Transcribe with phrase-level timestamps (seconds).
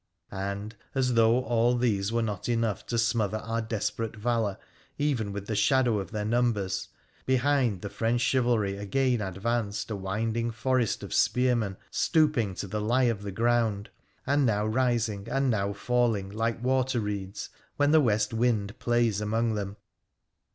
[0.31, 4.57] And, as though all these were not enough to smother our desperate valour
[4.97, 6.87] even with the shadow of their numbers,
[7.27, 13.09] behind the French chivalry again advanced a winding forest of spearmen stooping to the he
[13.09, 13.91] of the ground,
[14.25, 19.53] and now rising and now falling like water reeds when the west wind plays among
[19.53, 19.77] them.